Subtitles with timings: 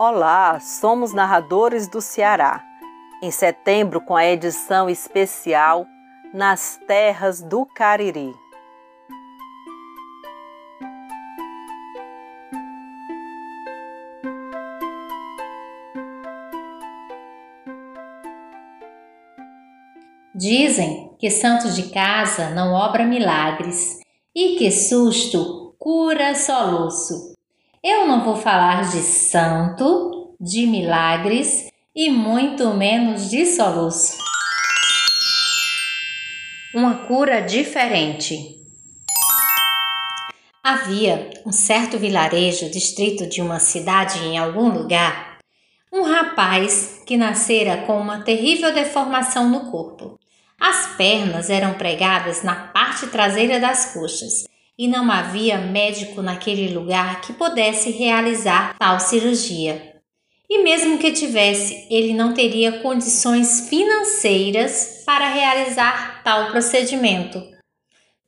[0.00, 2.64] Olá, somos narradores do Ceará.
[3.20, 5.88] Em setembro, com a edição especial
[6.32, 8.32] Nas Terras do Cariri.
[20.32, 23.98] Dizem que santo de casa não obra milagres
[24.32, 27.36] e que susto cura soluço.
[27.82, 34.18] Eu não vou falar de santo, de milagres e muito menos de soluço.
[36.74, 38.56] Uma cura diferente.
[40.60, 45.38] Havia um certo vilarejo, distrito de uma cidade em algum lugar,
[45.92, 50.18] um rapaz que nascera com uma terrível deformação no corpo.
[50.60, 57.20] As pernas eram pregadas na parte traseira das coxas e não havia médico naquele lugar
[57.20, 59.96] que pudesse realizar tal cirurgia.
[60.48, 67.42] E mesmo que tivesse, ele não teria condições financeiras para realizar tal procedimento.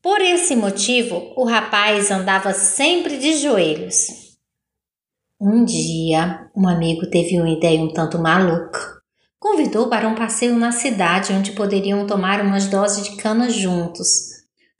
[0.00, 4.06] Por esse motivo, o rapaz andava sempre de joelhos.
[5.38, 8.96] Um dia, um amigo teve uma ideia um tanto maluca.
[9.38, 14.35] Convidou para um passeio na cidade onde poderiam tomar umas doses de cana juntos.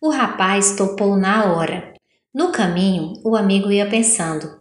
[0.07, 1.93] O rapaz topou na hora.
[2.33, 4.61] No caminho, o amigo ia pensando: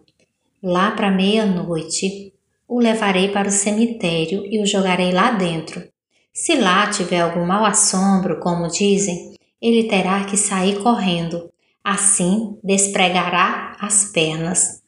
[0.61, 2.33] lá para meia-noite,
[2.67, 5.87] o levarei para o cemitério e o jogarei lá dentro.
[6.33, 11.47] Se lá tiver algum mau assombro, como dizem, ele terá que sair correndo.
[11.83, 14.81] Assim, despregará as pernas.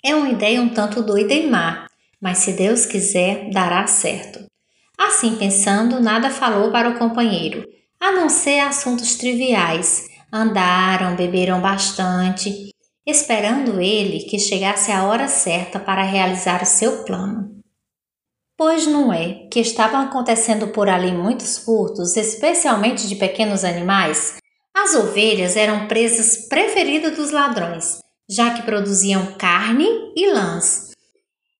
[0.00, 1.88] É uma ideia um tanto doida e má,
[2.20, 4.46] mas se Deus quiser, dará certo.
[4.96, 10.10] Assim pensando, nada falou para o companheiro a não ser assuntos triviais.
[10.30, 12.70] Andaram, beberam bastante,
[13.06, 17.62] esperando ele que chegasse a hora certa para realizar o seu plano.
[18.58, 24.36] Pois não é que estavam acontecendo por ali muitos furtos, especialmente de pequenos animais?
[24.76, 30.93] As ovelhas eram presas preferidas dos ladrões, já que produziam carne e lãs.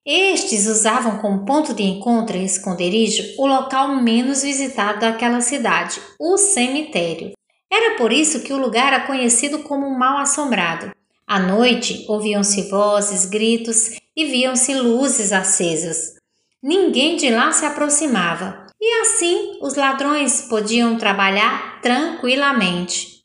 [0.06, 6.36] Estes usavam como ponto de encontro e esconderijo o local menos visitado daquela cidade, o
[6.36, 7.32] cemitério.
[7.72, 10.92] Era por isso que o lugar era conhecido como mal assombrado.
[11.26, 16.16] À noite ouviam-se vozes, gritos e viam-se luzes acesas.
[16.62, 23.24] Ninguém de lá se aproximava, e assim os ladrões podiam trabalhar tranquilamente.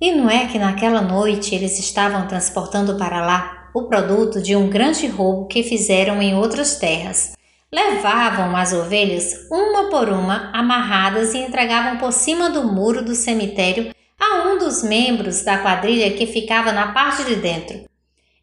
[0.00, 4.68] E não é que naquela noite eles estavam transportando para lá o produto de um
[4.68, 7.32] grande roubo que fizeram em outras terras.
[7.72, 13.94] Levavam as ovelhas uma por uma amarradas e entregavam por cima do muro do cemitério
[14.18, 17.84] a um dos membros da quadrilha que ficava na parte de dentro.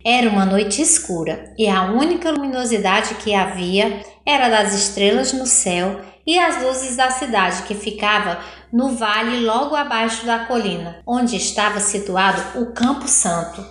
[0.06, 6.00] Era uma noite escura e a única luminosidade que havia era das estrelas no céu
[6.28, 8.40] e as luzes da cidade que ficava
[8.72, 13.64] no vale logo abaixo da colina, onde estava situado o Campo Santo.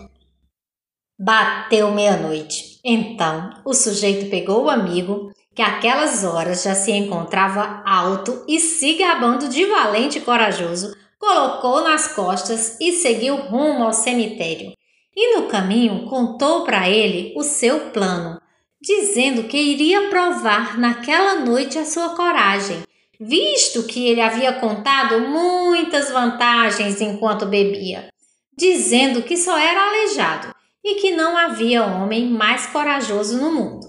[1.25, 2.79] Bateu meia-noite.
[2.85, 8.93] Então, o sujeito pegou o amigo, que aquelas horas já se encontrava alto e se
[8.93, 14.75] gabando de valente e corajoso, colocou nas costas e seguiu rumo ao cemitério.
[15.17, 18.39] E no caminho contou para ele o seu plano,
[18.79, 22.83] dizendo que iria provar naquela noite a sua coragem,
[23.19, 28.11] visto que ele havia contado muitas vantagens enquanto bebia,
[28.55, 30.54] dizendo que só era aleijado
[30.85, 33.87] e que não havia homem mais corajoso no mundo.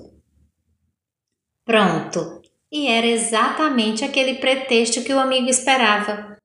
[1.65, 2.41] Pronto!
[2.71, 6.37] E era exatamente aquele pretexto que o amigo esperava.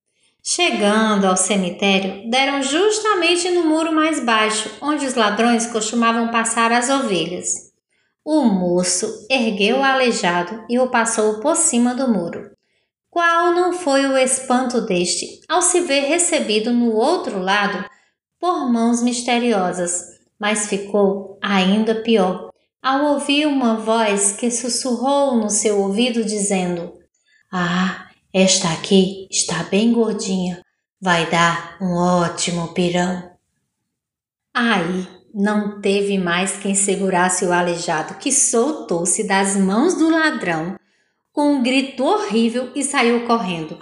[0.43, 6.89] Chegando ao cemitério, deram justamente no muro mais baixo, onde os ladrões costumavam passar as
[6.89, 7.71] ovelhas.
[8.25, 12.51] O moço ergueu o aleijado e o passou por cima do muro.
[13.11, 17.85] Qual não foi o espanto deste ao se ver recebido no outro lado
[18.39, 22.51] por mãos misteriosas, mas ficou ainda pior
[22.83, 26.95] ao ouvir uma voz que sussurrou no seu ouvido dizendo:
[27.53, 30.63] Ah, esta aqui está bem gordinha,
[31.01, 33.31] vai dar um ótimo pirão.
[34.55, 40.77] Aí não teve mais quem segurasse o aleijado, que soltou-se das mãos do ladrão
[41.33, 43.79] com um grito horrível e saiu correndo.